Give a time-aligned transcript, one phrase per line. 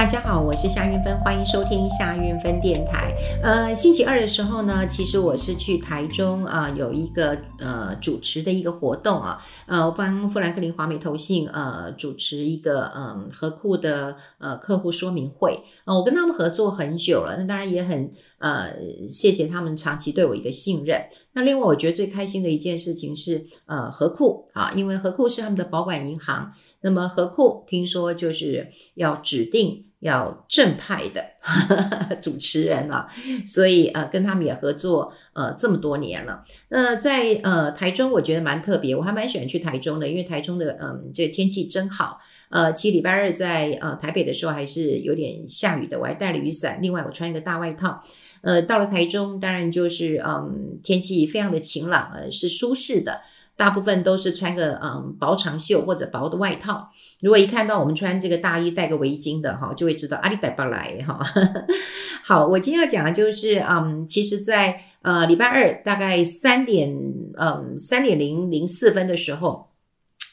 [0.00, 3.14] 大家好，我是夏韵芬，欢迎收听夏韵芬电台。
[3.42, 15.62] 呃，星期二的时候呢，其实我是去台中啊、有一个呃主持的一个活动啊，呃，我帮富兰克林华美投信呃主持一个嗯和库的呃客户说明会。
[15.84, 18.72] 呃，我跟他们合作很久了，那当然也很呃
[19.06, 20.98] 谢谢他们长期对我一个信任。
[21.34, 26.50] 那另外，我觉得最开心的一件事情是呃和库啊，因为和库是他们的保管银行。
[26.80, 31.24] 那么和库听说就是要指定要正派的
[32.20, 33.06] 主持人啊，
[33.46, 36.44] 所以呃跟他们也合作呃这么多年了。
[36.68, 42.18] 那在呃台中我觉得蛮特别，我还蛮喜欢去台中的，因为台中的嗯这个天气真好。
[42.48, 48.02] 呃，其实礼拜二在呃台北的时候还是有点下雨的，我还带了雨伞，另外我穿一个大外套。
[48.40, 53.20] 呃，到了台中当然就是嗯天气非常的晴朗，呃是舒适的。
[53.60, 56.88] 大部分都是穿个嗯薄长袖或者薄的外套。
[57.20, 61.20] 如果一看到我们穿这个大衣带个围巾的哈，就会知道阿里带不来哈。
[62.24, 66.90] 好，我今天要讲的就是嗯，其实在呃礼拜二大概三点
[67.36, 69.68] 嗯三点零零四分的时候，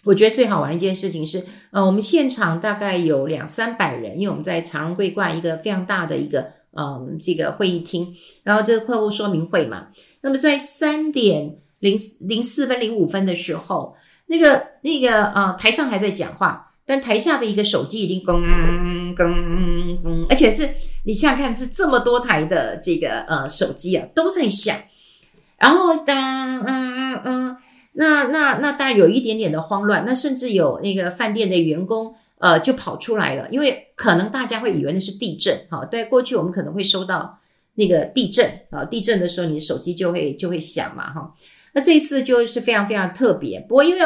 [0.06, 9.88] 我觉得最好玩一件事情是，呃我们现场大概有两三百人，因为我们在长荣桂冠一个非常大的一个嗯这个会议厅，然后这个客户说明会嘛，
[10.22, 11.58] 那么在三点。
[11.80, 13.96] 零零四分零五分的时候，
[14.28, 18.42] 那个那个呃台上还在讲话，但台下的一个手机已经咣
[19.16, 20.68] 咣咣，而且是
[21.06, 24.76] 你想想看，是这么多台的这个呃手机啊都在响，
[25.58, 27.58] 然后当嗯嗯嗯，
[27.94, 37.40] 那那那当然有一点点的慌乱，那甚至有那个饭店的员工呃就跑出来了，因为可能大家会以为那是地震，好，在过去我们可能会收到
[37.76, 41.34] 那个地震啊，地震的时候你的手机就会就会响嘛，哈。
[41.78, 44.02] 那这一次就是非常非常特别，不过因为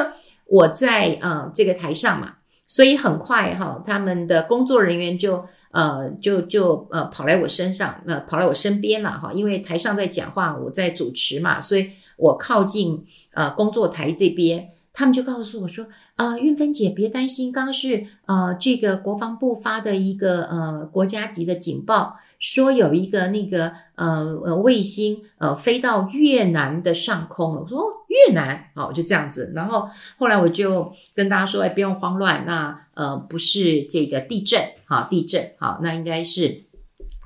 [0.45, 2.33] 我在呃这个台上嘛，
[2.67, 15.88] 所以很快哈，他们的工作人员就呃就就呃跑来我身上，呃跑来我身边了哈，因为台上在讲话，我在主持嘛，所以我靠近呃工作台这边，他们就告诉我说
[16.18, 22.18] 啊，运芬姐别担心，刚刚是呃这个国防部发的一个呃国家级的警报。
[22.41, 28.72] 说有一个那个呃呃卫星呃飞到越南的上空了，我说越南？
[28.75, 29.53] 好，就这样子。
[29.56, 29.88] 然后
[30.18, 34.59] 后来我就跟大家说，哎，不用慌乱，那呃不是这个地震。
[34.88, 35.51] 哈，地震。
[35.59, 36.63] 好，那应该是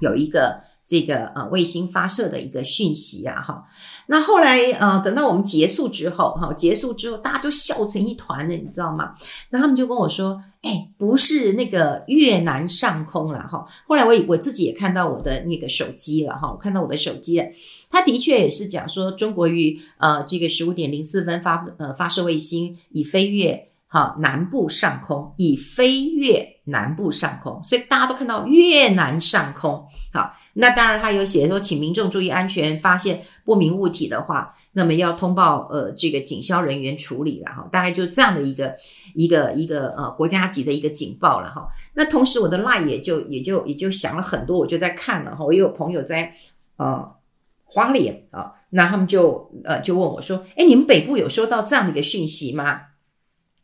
[0.02, 3.66] 有一个这个呃卫星发射的一个讯息啊哈。
[4.08, 9.16] 那后来呃等到我们结束之后哈，结束之后大家都笑成一团了，你知道吗？
[9.50, 10.42] 那他们就跟我说。
[10.66, 13.64] 哎，不是那个越南上空了哈。
[13.88, 17.46] 后来我我自己也看到我的那个手机了哈，我看到我的手机了，
[17.92, 29.86] 它的确也是讲说中国于呃这个十五点零四分发呃发射卫星，已飞越哈南部上空，已飞越南部上空，所以大家都看到越南上空。
[30.12, 37.70] 好，那当然他有写说，请民众注意安全，发现不明物体的话，那么要通报呃这个警消人员处理了哈。
[37.72, 38.76] 大概就这样的一个。
[39.18, 46.34] 一个一个呃国家级的一个警报了哈，那同时我的 line 也就也就也就想了很多，我就在看了哈，我也有朋友在
[46.76, 47.16] 呃
[47.64, 52.82] 花莲啊，那他们就呃就问我说，哎，你们北部有收到这样的一个讯息吗？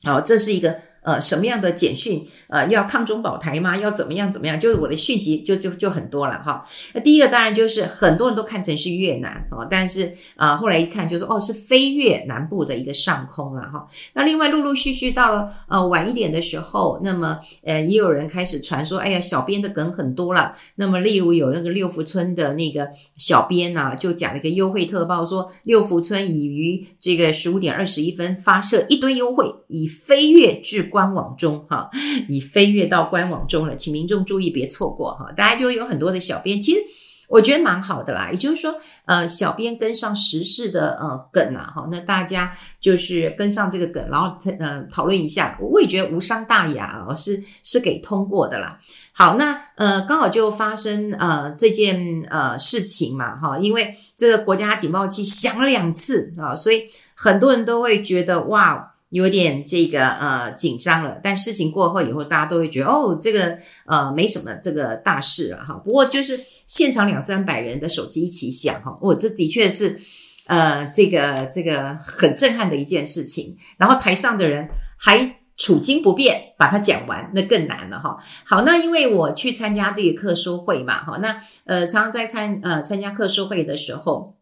[0.03, 0.79] 好，这是一个。
[1.03, 2.23] 呃，什么样的简讯？
[2.47, 3.75] 呃，要抗中保台吗？
[3.75, 4.59] 要怎么样怎么样？
[4.59, 6.63] 就是我的讯息就就就很多了哈。
[6.93, 13.87] 那第一个当然就是很多人都看成是越南哈，但是啊、后来一看就是哦，是飞越南部的一个上空了哈。
[14.13, 20.55] 那另外陆陆续续到了呃晚一点的时候，那么呃也有人开始传说，哎呀，小编的梗很多了。
[20.75, 30.90] 那么例如有那个六福村的那个小编呐，就讲了一个优惠特报，说六福村已于这个十五点二十一分发射一堆优惠，以飞越至。
[30.91, 31.89] 官网中哈，
[32.27, 35.31] 已飞跃到官网中了，请民众注意别错过哈。
[35.35, 36.79] 大家就有很多的小编，其实
[37.27, 38.29] 我觉得蛮好的啦。
[38.29, 38.75] 也就是说，
[39.05, 48.79] 呃，小编跟上时事的呃梗啊，哈，那大家就是跟上这个梗，然后呃讨论一下，我也觉得无伤大雅哦，是是给通过的啦。
[49.13, 56.83] 好，那呃刚好就发生呃这件呃事情嘛哈，因为这个国家警报器响了两次啊，所以
[57.15, 58.89] 很多人都会觉得哇。
[59.11, 65.73] 有点这个呃紧张了，但事情过后以后，大家都会觉得哦，这个呃没什么这个大事了哈。
[65.73, 69.99] 不过就是现场两三百人的手机一起响哈，哦，这的确是
[70.47, 73.57] 呃这个这个很震撼的一件事情。
[73.77, 78.17] 然后台上的人还处惊不变，把它讲完，那更难了哈。
[78.45, 84.37] 好，那因为我去参加这个课书会嘛，哈，那呃常常在参呃参加课书会的时候。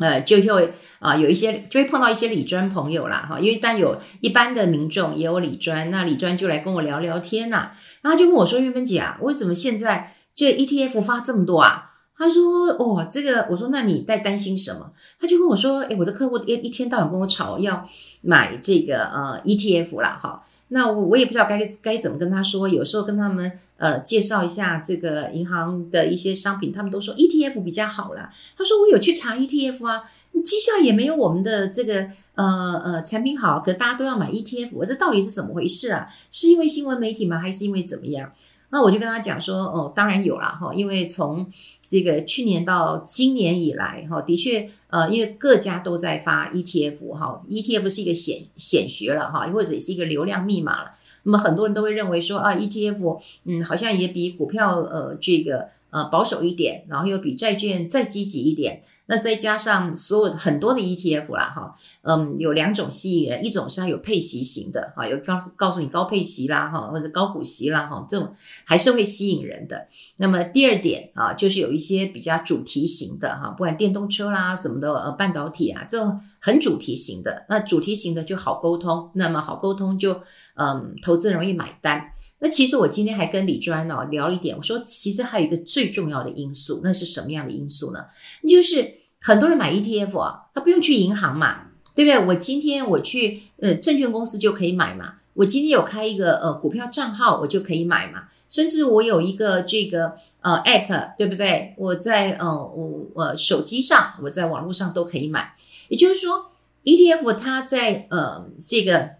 [0.00, 17.86] 呃，就会啊、有一些就会碰到一些理专朋友啦，哈，因为但有一般的民众也有理专，那理专就来跟我聊聊天呐、啊，然后就跟我说：“玉芬姐啊，为什么现在这 ETF 发这么多啊？”他说：“哦，这个，我说那你在担心什么？”他就跟我说：“诶，我的客户一一天到晚跟我吵要
[18.22, 22.66] 买这个呃 ETF 啦，哈，那我我也不知道该该怎么跟他说。
[22.66, 28.32] 有时候跟他们呃介绍一下这个银行的一些商品，他们都说 ETF 比较好啦。
[28.56, 30.04] 他说我有去查 ETF 啊，
[30.42, 36.08] 绩效也没有我们的这个呃呃产品好，可大家都要买 ETF，我这到底是怎么回事啊？
[36.30, 37.38] 是因为新闻媒体吗？
[37.40, 38.32] 还是因为怎么样？
[38.70, 41.46] 那我就跟他讲说：哦，当然有啦，哈，因为从
[41.80, 50.92] 这个去年到今年以来，哈，的确，呃，因为各家都在发 ETF，哈，ETF 是一个显显学了，哈，或者是一个流量密码了。
[51.24, 58.82] 那么很多人都会认为说啊，ETF，嗯，好像也比股票，呃，这个，呃，保守一点，然后又比债券再积极一点。
[59.06, 68.32] 那再加上所有很多的 ETF 啦，哈，嗯，有两种吸引人，一种是它有配息型的，哈，有告告诉你高配息啦，哈，或者高股息啦，哈，这种
[68.62, 69.88] 还是会吸引人的。
[70.18, 80.22] 那么第二点啊，就是有一些比较主题型的，哈，不管电动车啦什么的，呃，半导体啊，这种很主题型的，那主题型的就好沟通，那么好沟通就
[80.54, 82.12] 嗯，投资容易买单。
[82.40, 88.06] 那其实我今天还跟李专哦聊了一点，我说其实还有一个最重要的因素，那是什么样的因素呢？
[88.42, 88.96] 那就是。
[89.22, 91.64] 很多人买 ETF 啊，他不用去银行嘛，
[91.94, 92.26] 对不对？
[92.26, 95.16] 我今天我去呃证券公司就可以买嘛。
[95.34, 98.28] 我今天有开一个呃股票账号，我就可以买嘛。
[98.48, 101.74] 甚至我有一个这个呃 App，对不对？
[101.76, 105.54] 我在呃我我手机上，我在网络上都可以买。
[105.88, 106.52] 也就是说
[106.84, 109.16] ，ETF 它在呃这个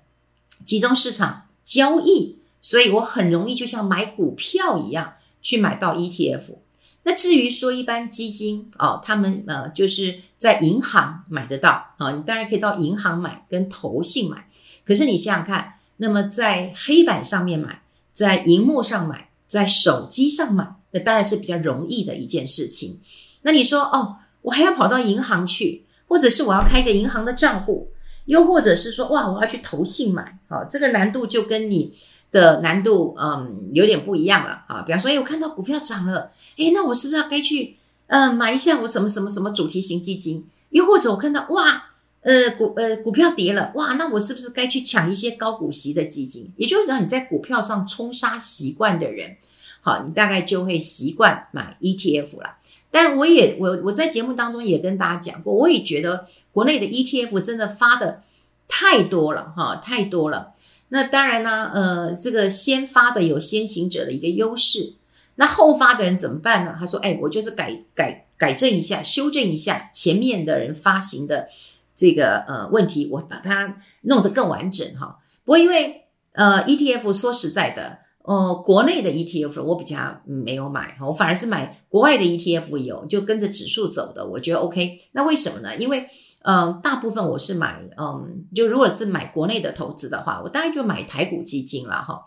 [0.65, 6.57] 集中市场交易，所以我很容易就像买股票一样去买到 ETF。
[7.03, 14.49] 那至于说一般基金哦，他们呃就是在银行买得到啊，你当然可以到银行买，跟投信买。
[14.85, 23.01] 可是你想想看，那么在黑板上面买，在荧幕上买，在手机上买，那当然是比较容易的一件事情。
[23.43, 27.91] 那你说哦，我还要跑到银行去，或者是我要开一个银行的账户，
[28.27, 31.97] 又或者是说哇，我要去投信买，好，这个难度就跟你。
[32.33, 34.83] 的难度，嗯，有点不一样了啊。
[34.83, 40.47] 比方说，哎，我看到股票涨了，哎，那我是不是要该去，嗯，买一下我什么什么什么主题型基金？
[40.71, 41.91] 又或者我看到，哇，
[42.23, 46.53] 呃，股呃股票跌了，哇，那我是不是该去抢一些高股息的基金？
[46.57, 49.37] 也就是让，你在股票上冲杀习惯的人，
[49.81, 52.57] 好，你大概就会习惯买 ETF 了。
[52.93, 58.23] 但我也我我在节目当中也跟大家讲过，我也觉得国内的 ETF 真的发的
[58.69, 60.53] 太多了，哈，太多了。
[60.91, 64.95] 那当然呢，呃，这个先发的有先行者的一个优势，
[65.37, 66.77] 那后发的人怎么办呢？
[66.79, 71.49] 他说：“哎，我就是改改改正一下，修正一下前面的人发行的
[71.97, 76.03] 这个呃问题，我把它弄得更完整哈。”不过因为
[76.33, 85.01] 呃 ETF 说实在的，呃，国内的 ETF 我比较没有买，我反而是买国外的 ETF 有，就跟着指数走的，我觉得 OK。
[85.13, 85.77] 那为什么呢？
[85.77, 86.09] 因为
[86.43, 92.25] 嗯，大部分我是买，嗯，就如果是买国内的投资的话，我大概就买台股基金了哈。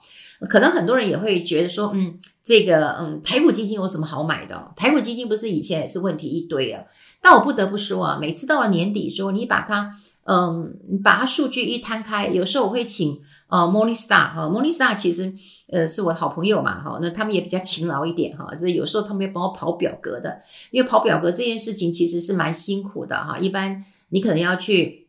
[0.48, 4.72] 可能很多人也会觉得说，嗯，这个，嗯，台股基金有什么好买的？
[4.76, 6.84] 台股基金不是以前也是问题一堆啊。
[7.22, 9.96] 但我不得不说啊，每次到了年底说，你把它，
[10.26, 15.34] 嗯，把它数据一摊开，有时候我会请，呃，Morningstar 哈，Morningstar 其实，
[15.72, 23.84] 呃，是我的好朋友嘛，哈，那他们也比较勤劳一点哈，所以有时候他们会帮我跑表格的，因为跑表格这件事情其实是蛮辛苦的哈，一般。
[24.14, 25.08] 你可能要去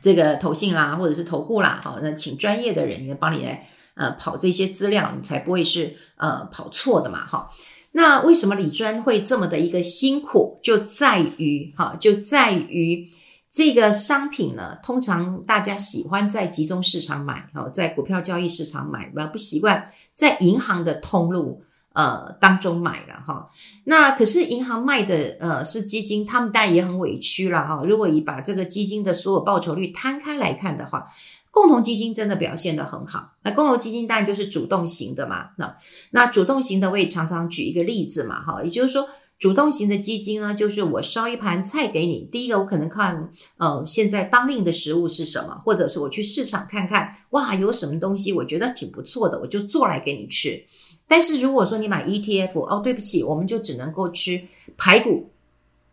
[0.00, 7.50] 这个投信啦，或者是投顾啦，好，那请专业的人员帮你来呃跑这些资料，你才不会是呃跑错的嘛，哈。
[7.92, 10.58] 那为什么理专会这么的一个辛苦？
[10.62, 13.10] 就在于哈，就在于
[13.50, 21.62] 这个商品呢，通常大家喜欢在集中市场买，哈，在股票交易市场买，不不习惯在银行的通路。
[21.94, 23.50] 呃，当中买了哈，
[23.84, 27.82] 那可是银行卖的呃是基金，他们当然也很委屈了哈。
[27.84, 31.06] 如果你把这个基金的所有报酬率摊开来看的话，
[31.50, 33.32] 共同基金真的表现得很好。
[33.42, 35.50] 那共同基金当然就是主动型的嘛。
[35.58, 35.76] 那
[36.12, 39.06] 那主动型的我也常常举一个例子嘛哈，也就是说
[39.38, 42.26] 主动型的基金呢，就是我烧一盘菜给你。
[42.32, 50.64] 第一个我可能看呃现在当令的食物是什么，或者是我去市场看看，哇有什么东西我觉得挺不错的，我就做来给你吃。
[51.06, 54.40] 但是如果说你买 ETF，哦，对不起，我们就只能够吃
[54.76, 55.30] 排骨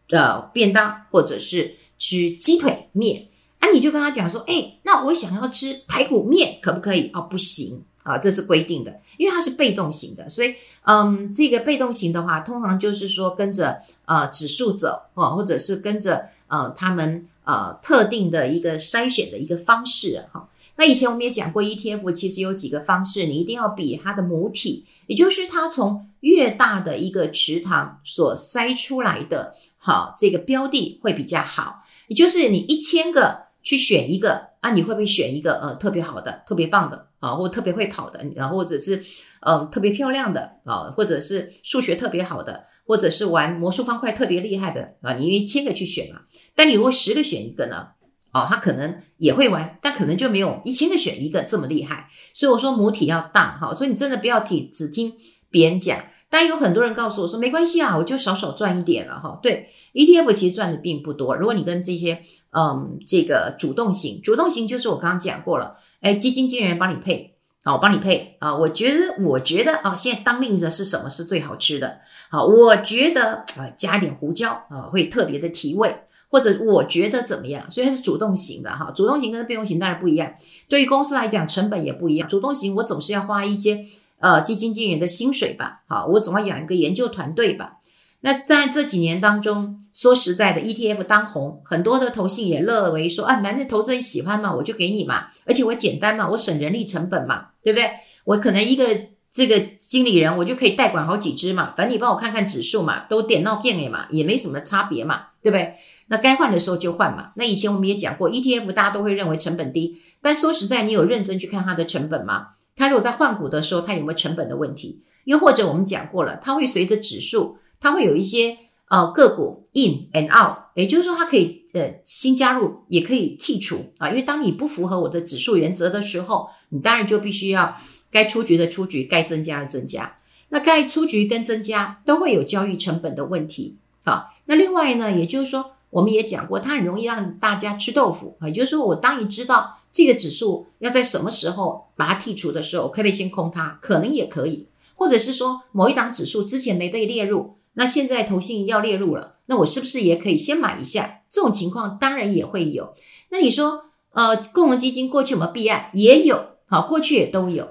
[0.07, 3.27] 的便当，或者是吃鸡腿面。
[3.59, 7.11] 啊，你就跟他讲说，哎，那我想要吃排骨面，可不可以？
[7.13, 20.47] 哦，不行，啊，这是规定的，因为它是被动型的，所以嗯，这个被动型的话，通常就是说跟着呃指数走啊，或者是跟着呃他们呃特定的一个筛选的一个方式哈。
[20.79, 31.83] 那以前我们也讲过，ETF 其实有几个方式，你一定要比它的母体，也就是它从越大的一个池塘所筛出来的，好，这个标的会比较好。
[32.07, 38.95] 也就是你一千个去选一个啊，你会不会选一个呃特别好的、特别棒的啊，或特别会跑的，然后或者是
[39.41, 46.21] 嗯、呃、特别漂亮的啊，或者是数学特别好的，或者是玩魔术方块特别厉害的啊，你一千个去选嘛？
[46.55, 47.89] 但你如果十个选一个呢？
[48.31, 52.09] 哦，他可能也会玩，但可能就没有一千个选一个这么厉害。
[52.33, 55.13] 所以我说母体要大哈，所以你真的不要听只听
[55.49, 55.99] 别人讲。
[56.31, 59.39] 但有很多人告诉我说没关系啊，我就少少赚一点了哈。
[59.41, 61.35] 对，ETF 其实赚的并不多。
[61.35, 62.21] 如果你跟这些
[62.51, 67.33] 嗯这个主动型，主动型就是我刚刚讲过了，哎，基金经理人帮你配
[67.63, 68.55] 啊，我帮你配啊。
[68.55, 72.01] 我觉得我觉得啊，现在当令的是什么是最好吃的？
[72.29, 76.03] 好，我觉得啊，加点胡椒啊，会特别的提味。
[76.29, 80.33] 或者我觉得怎么样，所以它是主动型的哈，主动型跟被动型当然不一样。
[80.67, 82.29] 对于公司来讲，成本也不一样。
[82.29, 83.85] 主动型我总是要花一些
[84.19, 87.77] 呃基金经理的薪水吧，好，我总要养一个研究团队吧。
[88.21, 97.89] 那在这几年当中，说实在的，ETF 当红，很多的投信也乐为说啊，反正投资人喜欢嘛，我就给你嘛，而且我简单嘛，我省人力成本嘛，对不对？
[98.25, 98.85] 我可能一个
[99.31, 105.75] 这个经理人，我就可以代管好几只嘛，反正你帮我看看指数嘛，都点到变了嘛，也没什么差别嘛，对不对？
[106.07, 107.31] 那该换的时候就换嘛。
[107.35, 112.47] 那以前我们也讲过，ETF 大家都会认为成本低，但说实在，你有认真去看它的成本吗？
[112.75, 115.03] 它如果在换股的时候，它有没有成本的问题？
[115.25, 118.57] 又或者我们讲过了，它会随着指数，它会有一些
[118.89, 124.09] 呃个股 in and out，也就是说它可以呃新加入，也可以剔除啊。
[124.09, 127.75] 因为当你不符合我的指数原则的时候，你当然就必须要
[128.11, 130.17] 该出局的出局，该增加的增加。
[130.49, 134.27] 那该出局跟增加都会有交易成本的问题啊。
[134.45, 135.71] 那另外呢，也就是说。
[135.91, 143.79] 我们也讲过，它很容易让大家吃豆腐啊，也就是说，我当你知道这个指数要在什么时候把它剔除的时候，可不可以先空它？
[143.81, 151.21] 可能也可以，或者是说某一档指数之前没被列入，那现在投信要列入了，那我是不是也可以先买一下？
[151.31, 152.93] 这种情况当然也会有。
[153.29, 155.89] 那你说，呃，共同基金过去有没有弊案？
[155.93, 157.67] 也有，好，过去也都有。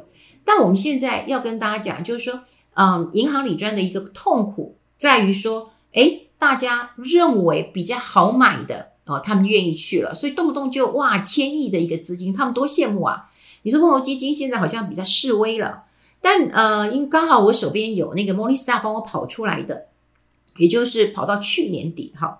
[0.48, 2.40] 但我们现在要跟大家讲，就是说，
[2.72, 6.24] 嗯、银行理专的一个痛苦在于说，诶。
[6.40, 13.28] 大家认为比较好买的哦，他们愿意去了，所以动不动就哇千亿的一个资金，他们多羡慕啊！
[13.64, 15.82] 你说共同基金现在好像比较示威了，
[16.20, 19.88] 但呃，因刚好我手边有那个 Morningstar 帮我跑出来的，
[20.58, 22.38] 也就是跑到去年底哈，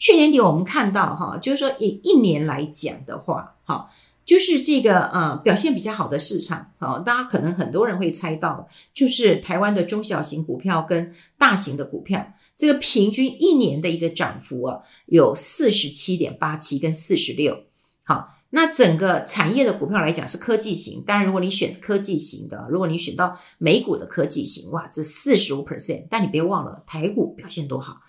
[0.00, 3.88] 去年底我们看到哈，就是说以一年来讲的话，哈，
[4.28, 12.34] 就是这个呃表现比较好的市场，好，大家可能很多人会猜到，就是台湾的中小型股票跟大型的股票。
[12.54, 17.64] 这个平均一年的一个涨幅啊，有四十七点八七跟四十六。
[18.04, 26.06] 好，那整个产业的股票来讲是科技型，当然如果你选科技型的，如果你选到美股的科技型，哇，这四十五 percent。
[26.10, 28.02] 但你别忘了台股表现多好，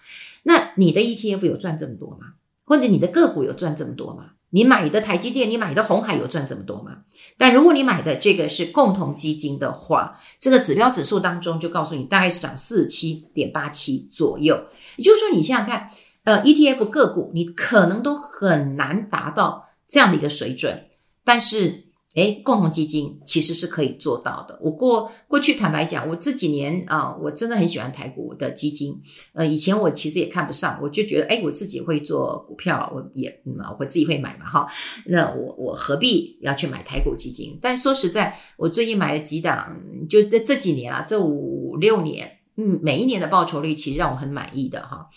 [0.44, 2.34] 那你的 ETF 有赚这么多吗？
[2.66, 4.32] 或者你的个股有赚这么多吗？
[4.52, 6.98] 你买的台积电，你买的红海有赚这么多吗？
[7.38, 14.66] 但如果你买的这个是共同基金的话，这个指标指数当中就告诉你大概是涨四七点八七左右。
[14.96, 15.92] 也就是说，你想想看，
[16.24, 20.86] 呃，ETF 个股你可能都很难达到这样的一个水准，
[21.24, 21.89] 但是。
[22.20, 24.60] 诶，共同基金其实是可以做到的。
[24.62, 28.94] 我过过去坦白讲，我这几年啊，我真的很喜欢台股的基金。
[29.34, 34.68] 呃，以前我其实也看不上，我就觉得，诶，我自己会做股票，我也嗯，我自己会买嘛，哈。
[35.06, 37.58] 那我我何必要去买台股基金？
[37.62, 39.76] 但说实在，我最近买了几档，
[40.10, 45.08] 就这这几年啊，这五六年，嗯，每一年的报酬率其实让我很满意的哈。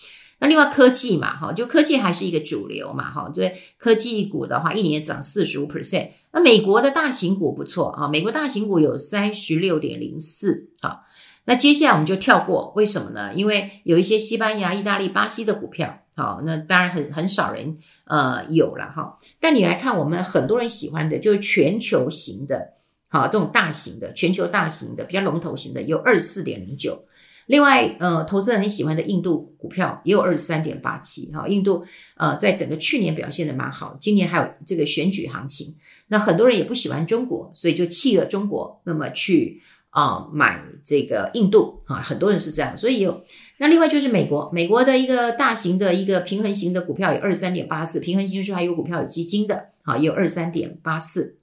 [0.43, 6.09] 那另外科技嘛，哈，就科技还是一个主流嘛，哈，所以科技股的话，一年涨四十五 percent。
[6.33, 11.03] 那美国的大型股不错啊，美国大型股有三十六点零四啊。
[11.45, 13.33] 那接下来我们就跳过，为什么呢？
[13.35, 19.19] 因为有一些西班牙、意大利、巴西的股票，好，那当然很很少人呃有了哈。
[19.39, 22.73] 但你来看，我们很多人喜欢的就是全球型的，
[23.09, 27.05] 好，这种大型的全球大型的比较龙头型的有二十四点零九。
[27.53, 31.85] 另外，呃，投资人很喜欢的印度股票也有二十三点八七，哈，印度
[32.17, 35.75] 呃，在整个去年表现的蛮好，今年还有这个选举行情，
[36.09, 43.23] 那很多人也不喜欢中国，所以就弃了中国，那么去啊、买这个印度啊，很多人是这样，所以有
[43.59, 51.37] 那另外就是美国，美国的一个大型的一个平衡型的股票有二十三点八四，平衡型就是还有股票有基金的啊，也有二十三点八四，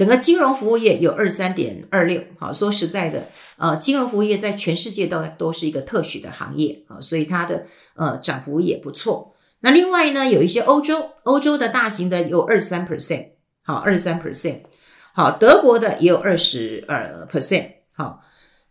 [0.00, 3.28] 整个金融服务业有二三点二六，好，说实在的，
[3.58, 7.66] 呃，金融服务业在全世界都都是一个特许的行业啊，所以它的
[7.96, 9.34] 呃涨幅也不错。
[9.60, 14.60] 那另外呢，有一些欧洲欧洲的大型的有二十三 percent，好，二十三 percent，
[15.12, 18.22] 好，德国的也有二十二 percent，好，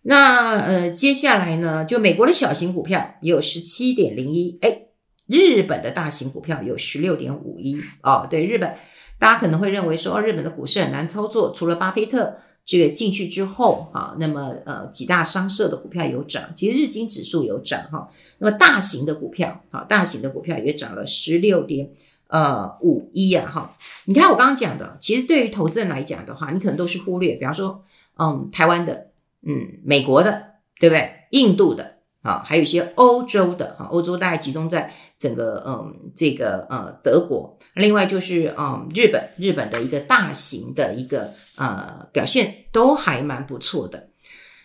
[0.01, 4.87] 那呃接下来呢，就美国的小型股票也有十七点零一，哎，
[5.27, 8.73] 日本的大型股票有十六点五一，哦，对，日本。
[9.19, 21.89] 大家可能会认为说，日本的股市很难操作，除了巴菲特这个进去之后，啊，那么呃几大商社的股票有涨，其实日经指数有涨，哈，那么大型的股票，哈，大型的股票也涨了十六点
[22.27, 27.83] 呃五一啊，哈，你看我刚刚讲的，其实对于投资人来讲的话，你可能都是忽略，比方说，
[28.17, 29.07] 嗯，台湾的，
[29.41, 30.43] 嗯，美国的，
[30.79, 31.11] 对不对？
[31.31, 31.88] 印度的。
[32.21, 44.09] 啊，还有一些欧洲的哈，欧洲大概集中在整个嗯这个呃德国，另外就是嗯日本，日本的一个大型的一个呃表现都还蛮不错的。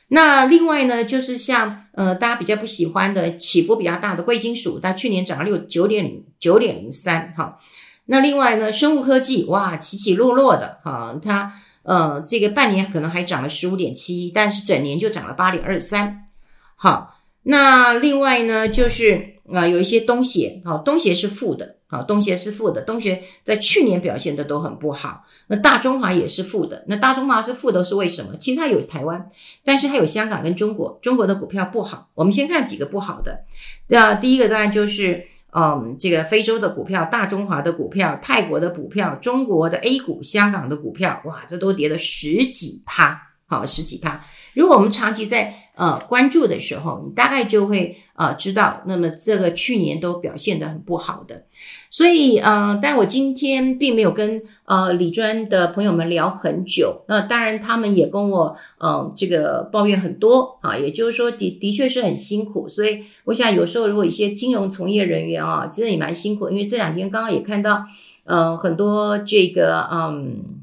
[0.08, 7.61] 那另外呢，就是像呃大家比较不喜欢的起伏比较大的贵金属，它去年涨了六九点九点零三哈。
[8.06, 11.52] 那另外呢，生物科技哇起起落落的哈，它
[11.84, 16.26] 呃这个半年可能还涨了十五点七一，但是整年就涨了八点二三，
[16.75, 17.13] 好。
[17.45, 25.23] 那另外呢，就是啊、有一些东协，好，东协是负的，好，东协是负的，东协在去年表现的都很不好。
[25.49, 28.35] 那大中华也是负的，那大中华是负的，是为什么？
[28.39, 29.31] 其实它有台湾，
[29.63, 32.09] 但是它有香港跟中国，中国的股票不好。
[32.15, 33.45] 我们先看几个不好的，
[33.89, 44.25] 那第一个当然就是，嗯，这个非洲的股票、大中华的股票、泰国的股票、中国的 A 股、香港的股票，哇，这都跌了十几趴，好，十几趴。
[44.55, 51.47] 如果我们长期在呃，关注的时候，你大概就会呃知道，那么这个去年都表现得很不好的，
[51.90, 67.85] 所以呃，但我今天并没有跟呃理专的朋友们聊很久，那当然他们也跟我呃这个抱怨很多啊，也就是说的的确是很辛苦，所以我想有时候如果一些金融从业人员啊，真的也蛮辛苦，因为这两天刚刚也看到
[68.23, 70.62] 呃很多这个嗯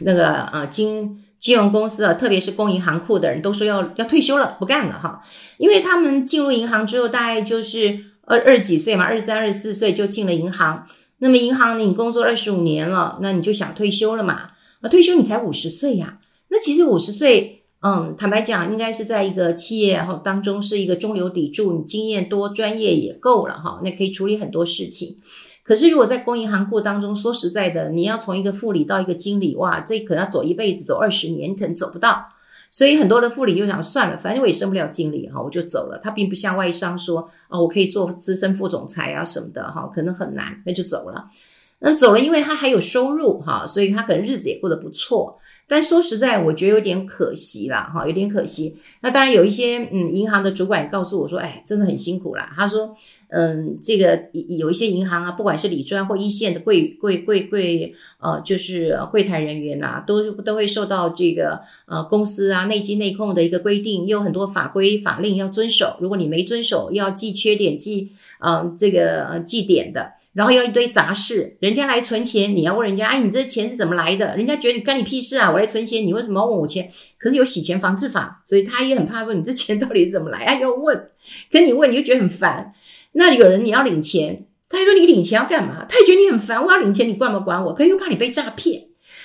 [0.00, 1.22] 那个呃金。
[1.44, 5.22] 金融公司啊，特别是供银行库的人都说要要退休了，不干了哈，
[5.58, 10.86] 因为他们进入银行之后，大概就是二二几岁嘛，二十三、二十四岁就进了银行。
[11.18, 14.52] 那么银行你工作二十五年了，那你就想退休了嘛？
[14.80, 16.18] 啊退休你才五十岁呀？
[16.48, 25.18] 那其实五十岁，嗯，坦白讲，应该是在一个企业哈当中是一个中流砥柱，你经验多，专业也够了哈，那可以处理很多事情。
[25.64, 32.28] 可是，如果在工银行库当中，说实在的，你要从一个副理到一个经理，哇，这可能要走一辈子，走二十年，你可能走不到。
[32.70, 35.98] 所以很多的副理又想算了，反正我也升不了经理哈，我就走了。
[36.04, 41.30] 他并不像外商说，哦，我可以做资深副总裁啊什么的哈，可能很难，那就走了。
[41.80, 45.38] 那走了，因为他还有收入哈，所以他可能日子也过得不错。
[45.66, 48.76] 但说实在，我觉得有点可惜啦哈，有点可惜。
[49.00, 52.52] 那当然有一些嗯，银行的主管也告诉我说，哎，真的很辛苦啦。
[52.56, 52.96] 他说。
[53.36, 65.96] 嗯，这个有一些银行啊，不管是理专或一线的柜柜柜柜，呃，就是柜台人员呐、啊，都都会受到这个呃公司啊内机内控的一个规定，有很多法规法令要遵守。
[66.00, 71.56] 如果你没遵守，要记缺点记，嗯、这个呃记点的，然后要一堆杂事。
[71.60, 74.36] 人家来存钱，你要问人家，哎，你这钱是怎么来的？
[74.36, 75.50] 人家觉得你干你屁事啊！
[75.50, 76.90] 我来存钱，你为什么要问我钱？
[77.18, 80.40] 可是有洗钱防治法，所以他也很怕说你这钱到底是怎么来？
[80.44, 81.10] 哎，要问，
[81.50, 82.74] 跟你问你就觉得很烦。
[83.12, 85.86] 那有人你要领钱，他还说你领钱要干嘛？
[85.88, 87.72] 他也觉得你很烦，我要领钱，你管不管我？
[87.72, 88.82] 可是又怕你被诈骗，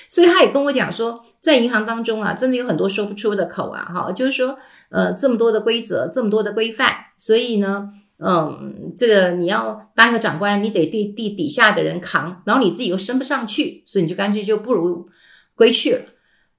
[0.08, 4.56] 所以他也跟我讲说，在银行当中啊，真的有很多说不出的口啊，哈，就是说，
[4.90, 7.88] 呃，这么多的规则，这么多的规范，所以呢，
[8.24, 15.08] 嗯，这个你要当个长官，你得替地底下的人扛，然后你自己又升不上去，所以你就干脆就不如
[15.54, 16.02] 归去了。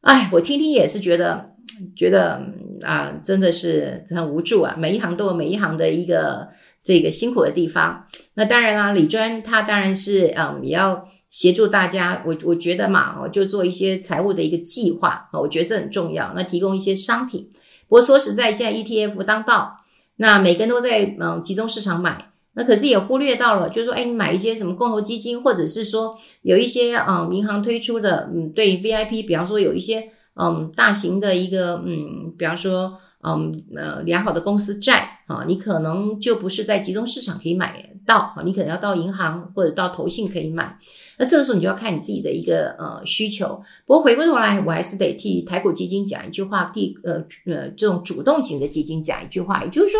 [0.01, 1.51] 哎，我听听也是觉得，
[1.95, 2.41] 觉得
[2.81, 6.49] 啊，真的是很无助啊，每一行都有每一行的一个。
[6.83, 12.23] 这个辛苦的地方，那当然啦，李专他当然是嗯，也要协助大家。
[12.25, 16.33] 我我觉得嘛，哦，就做一些财务的一个计划，我觉得这很重要。
[16.35, 17.47] 那提供一些商品，
[17.87, 19.80] 不过说实在，现在 ETF 当道，
[20.21, 32.97] 那每个人都在嗯集中市场买，那可是也忽略到了，就是说，哎，你买一些什么共同基金，或者是说有一些嗯银行推出的嗯对 VIP，比方说有一些嗯大型的一个嗯，比方说。
[33.23, 40.77] 嗯呃，良好的公司债啊，你可能就不是在集中市场可以买到啊，你可能要到银行或者到投信可以买。
[41.17, 43.61] 那这个时候你就要看你自己的一个呃需求。
[43.85, 49.99] 不过回过头来，我还是得替台股基金讲一句话，替呃呃这种主动型的基金讲一句话，也就是说，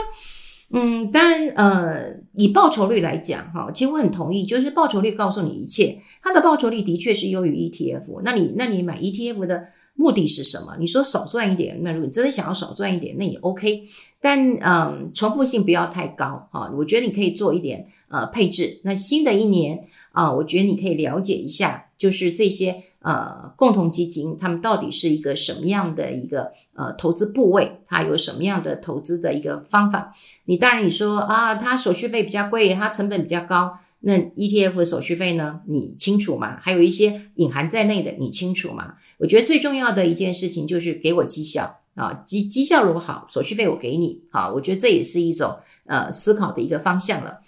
[0.74, 6.02] 嗯，当然，呃，以报酬率来讲，哈，其实我很同意，就是报酬率告诉你一切。
[6.24, 8.22] 它的报酬率的确是优于 ETF。
[8.24, 10.76] 那你，那你买 ETF 的目的是什么？
[10.80, 13.88] 你说少赚一点，那如果你真的想要少赚一点，那也 OK。
[14.20, 16.72] 但，嗯，重复性不要太高，哈。
[16.76, 18.80] 我觉得你可以做一点，呃，配置。
[18.84, 22.84] 那新的一年啊，我觉得你可以了解一下，就是这些。
[23.04, 27.80] 呃，共同基金他们到底是一个什么样的一个呃投资部位？
[27.88, 30.14] 它有什么样的投资的一个方法？
[30.46, 33.76] 你当然你说啊，它手续费比较贵，它成本比较高。
[34.02, 35.62] 那 ETF 的手续费呢？
[35.68, 36.58] 你清楚吗？
[36.62, 38.96] 还有一些隐含在内的，你清楚吗？
[39.18, 47.41] 我觉得最重要的一件事情就是给我绩效啊，绩绩效如果好，手续费我给你啊，我觉得这也是一种呃思考的一个方向了。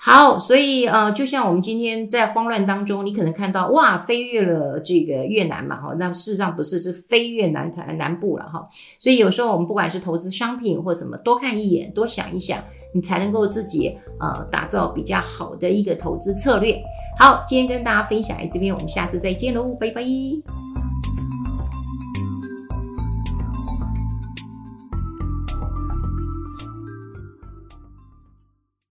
[0.00, 8.62] 好，所以呃，就像我们今天在慌乱当中，你可能看到哇，飞越了这个越南嘛，哈，那事实上不是，是飞越南台南部了哈。
[9.00, 12.62] 所以有时候我们不管是投资商品或怎么，多看一眼，多想一想，
[12.94, 16.80] 你才能够自己呃打造比较好的一个投资策略。
[17.18, 20.04] 好，今天跟大家分享在这边，我们下次再见喽，拜拜。